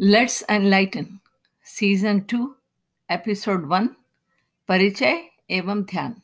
Let's 0.00 0.44
enlighten 0.50 1.06
season 1.64 2.20
two 2.20 2.56
episode 3.10 3.66
one 3.66 3.88
परिचय 4.68 5.22
एवं 5.50 5.82
ध्यान 5.82 6.14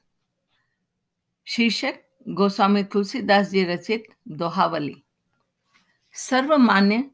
शीर्षक 1.46 1.95
गोस्वामी 2.29 2.82
तुलसीदास 2.82 3.49
जी 3.50 3.64
रचित 3.64 4.04
दोहावली 4.29 4.95
सर्वमान्य 6.12 7.04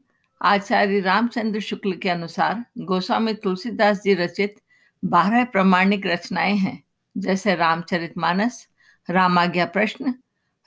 आचार्य 0.41 0.99
रामचंद्र 0.99 1.59
शुक्ल 1.59 1.93
के 1.93 2.09
अनुसार 2.09 2.63
गोस्वामी 2.77 3.33
तुलसीदास 3.33 4.01
जी 4.03 4.13
रचित 4.13 4.55
बारह 5.03 5.43
प्रमाणिक 5.43 6.05
रचनाएँ 6.05 6.57
हैं 6.57 6.83
जैसे 7.17 7.55
रामचरितमानस 7.55 8.67
रामाज्ञा 9.09 9.65
प्रश्न 9.65 10.13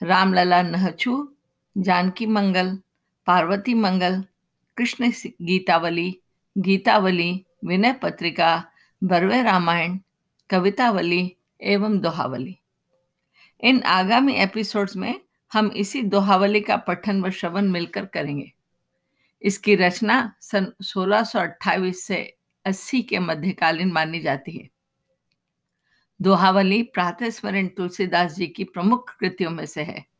रामलला 0.02 0.62
नहचू 0.62 1.31
जानकी 1.78 2.26
मंगल, 2.26 2.78
पार्वती 3.26 3.74
मंगल, 3.74 4.24
कृष्ण 4.76 5.10
गीतावली 5.42 6.22
गीतावली, 6.58 7.44
विनय 7.64 7.92
पत्रिका 7.92 8.64
बरवे 9.04 9.42
रामायण, 9.42 9.98
कवितावली 10.50 11.36
एवं 11.62 11.98
दोहावली। 11.98 12.58
इन 13.60 13.82
आगामी 13.82 14.34
एपिसोड्स 14.34 14.96
में 14.96 15.20
हम 15.52 15.66
इसी 15.66 16.02
दोहावली 16.02 16.60
का 16.60 16.76
पठन 16.76 17.22
व 17.22 17.30
श्रवण 17.30 17.70
मिलकर 17.70 18.06
करेंगे। 18.06 18.52
इसकी 19.42 19.74
रचना 19.74 20.34
सन 20.40 20.72
1628 20.82 22.06
से 22.06 22.36
80 22.64 23.02
के 23.02 23.18
मध्यकालीन 23.18 23.92
मानी 23.92 24.20
जाती 24.20 24.52
है। 24.52 24.70
दोहावली 26.22 26.82
प्रातः 26.82 27.30
स्मरण 27.30 27.66
तुलसीदास 27.66 28.34
जी 28.34 28.46
की 28.46 28.64
प्रमुख 28.64 29.16
कृतियों 29.16 29.50
में 29.50 29.66
से 29.66 29.82
है। 29.82 30.11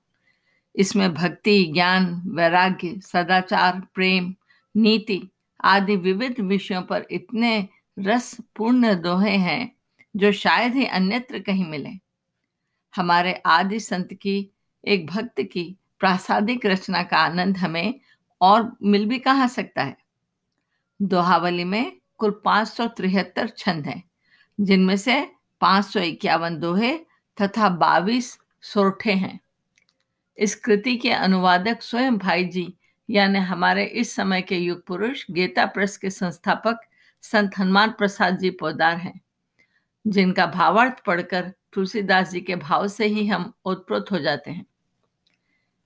इसमें 0.77 1.15
भक्ति, 1.15 1.65
ज्ञान, 1.65 2.23
वैराग्य, 2.27 3.01
सदाचार, 3.01 3.83
प्रेम, 3.95 4.35
नीति 4.77 5.31
आदि 5.65 5.97
विविध 5.97 6.41
विषयों 6.41 6.83
पर 6.83 7.07
इतने 7.11 7.69
रस 7.99 8.37
पूर्ण 8.57 9.01
दोहे 9.01 9.37
हैं 9.37 9.77
जो 10.17 10.33
शायद 10.33 10.75
ही 10.75 10.87
अन्यत्र 10.87 11.39
कहीं 11.39 11.65
मिले। 11.65 11.91
हमारे 12.97 13.43
आदि 13.47 13.81
संत 13.81 14.09
की, 14.13 14.51
एक 14.85 15.07
भक्त 15.07 15.41
की 15.41 15.77
प्रासादिक 16.01 16.67
रचना 16.67 17.03
का 17.03 17.17
आनंद 17.17 17.57
हमें 17.57 18.01
और 18.41 18.77
मिल 18.83 19.07
भी 19.07 19.19
कहाँ 19.19 19.49
सकता 19.49 19.83
है? 19.83 19.97
दोहावली 21.03 21.65
में 21.65 21.97
कुल 22.19 22.43
पाँच 22.45 22.69
सौ 22.69 22.87
तिहत्तर 22.87 23.49
छंद 23.49 23.87
हैं, 23.87 24.03
जिनमें 24.61 24.97
से 24.97 25.31
पाँच 25.61 25.85
सौ 25.85 26.01
इक्यावन 26.01 26.59
दोहे 26.59 26.99
तथा 27.43 27.69
बाईस 27.69 28.39
सोरठे 28.63 29.13
हैं। 29.13 29.41
इस 30.39 30.55
कृति 30.55 30.97
के 30.97 31.11
अनुवादक 31.11 31.83
स्वयं 31.83 32.19
भाई 32.19 32.45
जी 32.45 32.75
यानी 33.11 33.39
हमारे 33.39 33.85
इस 33.85 34.15
समय 34.15 34.43
के 34.43 34.57
युग 34.59 34.87
पुरुष, 34.87 35.25
गीता 35.31 35.67
प्रेस 35.67 35.97
के 35.97 36.11
संस्थापक 36.11 36.81
संत 37.23 37.59
हनुमान 37.59 37.91
प्रसाद 37.91 38.39
जी 38.39 38.51
पोदार 38.51 38.97
हैं, 38.97 39.21
जिनका 40.07 40.47
भावार्थ 40.47 41.05
पढ़कर 41.05 41.53
तुलसीदास 41.73 42.31
जी 42.31 42.41
के 42.41 42.57
भाव 42.57 42.89
से 42.89 43.07
ही 43.07 43.27
हम 43.27 43.53
उत्प्रोत 43.65 44.13
हो 44.13 44.19
जाते 44.19 44.51
हैं। 44.51 44.67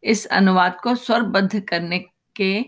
इस 0.02 0.26
अनुवाद 0.26 0.76
को 0.82 0.94
स्वरबद्ध 0.94 1.60
करने 1.60 1.98
के 2.36 2.62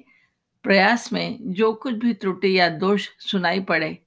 प्रयास 0.62 1.12
में 1.12 1.38
जो 1.42 1.72
कुछ 1.72 1.94
भी 1.94 2.14
त्रुटि 2.14 2.58
या 2.58 2.68
दोष 2.68 3.08
सुनाई 3.18 3.60
पड़े, 3.60 3.98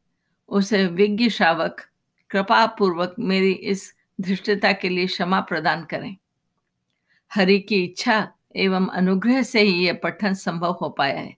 उसे 0.49 0.85
विज्ञ 0.87 1.29
श्रावक 1.29 1.81
कृपा 2.29 2.65
पूर्वक 2.65 3.15
मेरी 3.19 3.51
इस 3.51 3.93
धृष्टता 4.21 4.71
के 4.71 4.89
लिए 4.89 5.07
क्षमा 5.07 5.39
प्रदान 5.39 5.85
करें। 5.85 6.17
हरि 7.35 7.59
की 7.59 7.83
इच्छा 7.83 8.33
एवं 8.55 8.87
अनुग्रह 8.87 9.43
से 9.43 9.61
ही 9.61 9.85
यह 9.85 9.99
पठन 10.03 10.33
संभव 10.33 10.71
हो 10.71 10.89
पाया 10.89 11.19
है। 11.19 11.37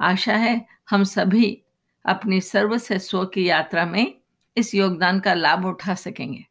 आशा 0.00 0.36
है 0.36 0.66
हम 0.90 1.04
सभी 1.04 1.62
अपनी 2.06 2.40
सर्व 2.40 2.78
से 2.78 2.98
स्व 2.98 3.24
की 3.24 3.48
यात्रा 3.48 3.86
में 3.86 4.14
इस 4.56 4.74
योगदान 4.74 5.20
का 5.20 5.34
लाभ 5.34 5.66
उठा 5.66 5.94
सकेंगे। 5.94 6.44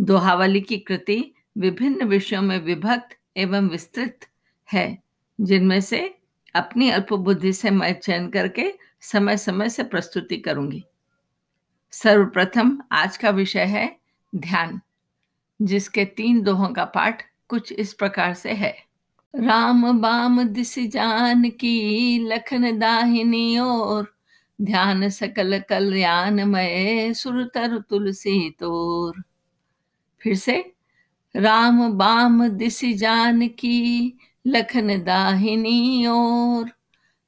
दोहावली 0.00 0.60
की 0.60 0.78
कृति 0.78 1.34
विभिन्न 1.58 2.04
विषयों 2.04 2.42
में 2.42 2.58
विभक्त 2.58 3.16
एवं 3.36 3.68
विस्तृत 3.68 4.26
है, 4.72 4.98
जिनमें 5.40 5.80
से 5.80 6.18
अपनी 6.54 6.90
अल्प 6.90 7.12
बुद्धि 7.12 7.52
से 7.52 7.70
मैं 7.70 8.00
चयन 8.00 8.28
करके 8.28 8.74
समय 9.00 9.36
समय 9.36 9.68
से 9.68 9.82
प्रस्तुति 9.82 10.36
करूँगी। 10.36 10.84
सर्वप्रथम 11.90 12.82
आज 12.92 13.16
का 13.16 13.30
विषय 13.30 13.64
है 13.64 13.96
ध्यान। 14.34 14.80
जिसके 15.62 16.04
तीन 16.04 16.42
दोहों 16.42 16.68
का 16.68 16.84
पाठ 16.84 17.22
कुछ 17.48 17.72
इस 17.72 17.92
प्रकार 17.94 18.34
से 18.34 18.50
है। 18.50 18.76
राम 19.36 20.00
बाम 20.00 20.42
दिस 20.42 20.78
जान 20.78 21.50
की 21.50 22.18
लखन 22.28 22.78
दाहिनी 22.78 23.58
और 23.58 24.16
ध्यान 24.62 25.08
सकल 25.08 25.58
कल्याण 25.58 26.44
मय 26.44 27.14
सुरतर 27.14 27.78
तुलसी 27.78 28.50
तोर। 28.50 29.22
फिर 30.22 30.34
से, 30.34 30.72
राम 31.36 31.92
बाम 31.92 32.48
दिस 32.48 32.84
जान 32.84 33.48
की 33.48 34.18
लखन 34.46 35.04
दाहिनी 35.04 36.06
और 36.06 36.70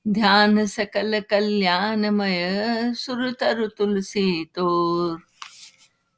ध्यान 0.08 0.66
सकल 0.66 1.20
कल्याण 1.20 1.22
कल्याणमय 1.22 2.94
सुरतर 2.96 3.66
तुलसी 3.66 4.44
तोर। 4.44 5.20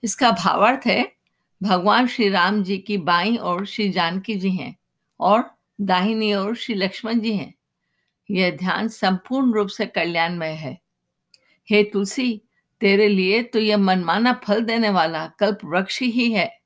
इसका 0.03 0.31
भावार्थ 0.31 0.87
है 0.87 1.20
भगवान 1.63 2.07
श्री 2.07 2.29
राम 2.29 2.63
जी 2.63 2.79
की 2.79 2.99
बाई 2.99 3.37
और 3.37 3.67
श्री 3.67 3.91
जानकी 3.91 4.35
जी 4.35 4.51
हैं 4.51 4.77
और 5.21 5.51
दाहिनी 5.81 6.35
ओर 6.35 6.57
श्री 6.57 6.75
लक्ष्मण 6.75 7.21
जी 7.21 7.33
हैं। 7.33 7.55
यह 8.31 8.51
ध्यान 8.51 8.89
संपूर्ण 8.89 9.53
रूप 9.53 9.69
से 9.69 9.87
कल्याणमय 9.87 10.49
है। 10.49 10.81
हे 11.71 11.83
तुलसी, 11.83 12.43
तेरे 12.81 13.09
लिए 13.09 13.43
तो 13.43 13.59
यह 13.59 13.77
मनमाना 13.77 14.41
फल 14.45 14.65
देने 14.65 14.91
वाला 14.91 15.27
कल्प 15.27 15.59
वृक्ष 15.65 16.01
ही 16.03 16.33
है। 16.33 16.61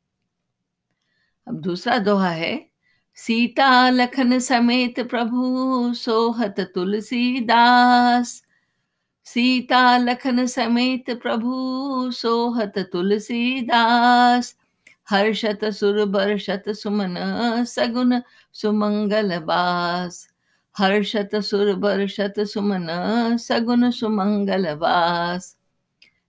अब 1.49 1.61
दूसरा 1.61 1.99
दोहा 1.99 2.31
है, 2.31 2.71
सीता 3.15 3.91
लखन 3.91 4.39
समेत 4.39 5.01
प्रभु 5.01 5.95
सोहत 5.95 6.61
तुलसीदास। 6.61 8.43
सीता 9.25 9.99
लखन 9.99 10.47
समेत 10.47 11.11
प्रभु 11.11 11.53
सोहत 12.13 12.79
तुलसीदास। 12.79 14.57
हर्षत 15.09 15.65
सुर 15.65 16.05
बर्षत 16.05 16.65
सुमन, 16.69 17.15
सगुन 17.65 18.23
सुमंगल 18.53 19.39
बास 19.39 20.29
हर्षत 20.79 21.37
सुर 21.37 21.75
बर्षत 21.75 22.35
सुमन, 22.41 22.87
सगुन 23.37 23.91
सुमंगल 23.91 24.75
वास। 24.75 25.59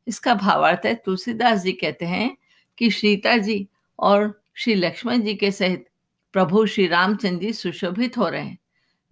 इसका 0.07 0.35
भावार्थ 0.35 0.85
है, 0.85 0.95
तुलसीदास 0.95 1.61
जी 1.61 1.71
कहते 1.71 2.05
हैं 2.05 2.37
कि 2.77 2.91
सीता 2.91 3.37
जी 3.37 3.67
और 3.99 4.41
श्री 4.53 4.75
लक्ष्मण 4.75 5.21
जी 5.21 5.35
के 5.35 5.51
सहित 5.51 5.89
प्रभु 6.33 6.65
श्री 6.65 6.87
रामचंद्र 6.87 7.45
जी 7.45 7.53
सुशोभित 7.53 8.17
हो 8.17 8.29
रहे 8.29 8.41
हैं। 8.41 8.57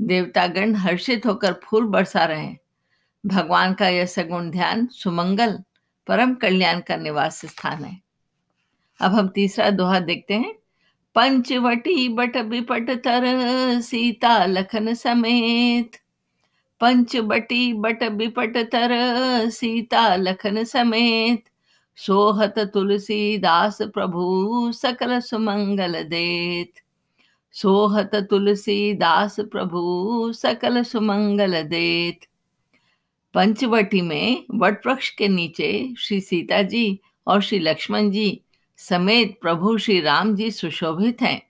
देवतागण 0.02 0.76
हर्षित 0.76 1.26
होकर 1.26 1.54
फूल 1.64 1.86
बरसा 1.86 2.26
रहे 2.26 2.44
हैं। 2.44 2.60
भगवान 3.26 3.74
का 3.74 3.88
यह 3.88 4.06
सगुण 4.06 4.52
ध्यान 4.52 4.88
सुमंगल, 4.88 5.60
परम 6.08 6.36
कल्याण 6.36 6.80
का 6.80 6.96
निवास 6.96 7.46
स्थान 7.46 7.86
है। 7.86 8.03
अब 9.02 9.12
हम 9.12 9.28
तीसरा 9.28 9.70
दोहा 9.70 10.00
देखते 10.00 10.34
हैं। 10.34 10.56
पंचवटी 11.16 12.10
बट 12.10 12.38
बिपट 12.38 12.90
तर, 12.90 13.22
सीता 13.82 14.46
लखन 14.46 14.94
समेत। 14.94 15.92
पंचवटी 16.82 17.74
बट 17.74 18.04
बिपट 18.04 18.58
तर, 18.58 18.90
सीता 19.50 20.16
लखन 20.16 20.64
समेत। 20.64 21.44
सोहत 21.96 22.60
तुलसी 22.60 23.38
दास 23.38 23.82
प्रभु, 23.82 24.72
सकल 24.72 25.20
सुमंगल 25.20 26.04
देत। 26.04 26.74
सोहत 27.52 28.16
तुलसी 28.16 28.94
दास 28.94 29.40
प्रभु, 29.40 30.34
सकल 30.34 30.84
सुमंगल 30.84 31.64
देत। 31.64 32.20
पंचवटी 33.34 34.02
में 34.02 34.44
वट 34.56 34.88
वृक्ष 34.88 35.10
के 35.10 35.28
नीचे 35.28 35.94
श्री 36.00 36.22
सीता 36.22 36.62
जी 36.62 37.00
और 37.28 37.42
श्री 37.42 37.60
लक्ष्मण 37.60 38.12
जी 38.12 38.42
समेत 38.90 39.38
प्रभु 39.42 39.78
श्री 39.78 40.02
राम 40.02 40.36
जी 40.36 40.52
सुशोभित 40.52 41.22
हैं। 41.22 41.42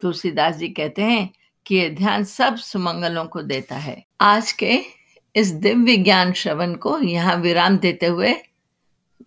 तुलसीदास 0.00 0.56
जी 0.56 0.68
कहते 0.68 1.02
हैं 1.02 1.30
कि 1.66 1.74
यह 1.74 1.88
ध्यान 1.88 2.24
सब 2.24 2.56
सुमंगलों 2.56 3.24
को 3.24 3.42
देता 3.42 3.76
है। 3.76 4.04
आज 4.20 4.52
के 4.52 4.80
इस 5.36 5.50
दिव्य 5.50 5.96
ज्ञान 5.96 6.32
श्रवण 6.32 6.74
को 6.74 6.98
यहाँ 6.98 7.36
विराम 7.36 7.76
देते 7.76 8.06
हुए 8.06 8.34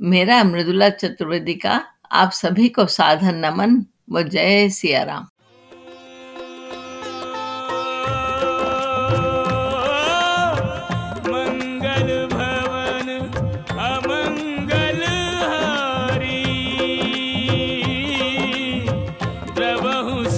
मेरा 0.01 0.43
मृदुला 0.43 0.89
चतुर्वेदी 0.89 1.53
का 1.53 1.87
आप 2.11 2.31
सभी 2.31 2.69
को 2.69 2.85
साधन 2.85 3.35
नमन 3.35 3.85
व 4.11 4.21
जय 4.21 4.69
सिया 4.69 5.29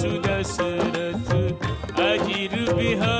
सुदशरथ 0.00 1.28
बिहार 2.76 3.17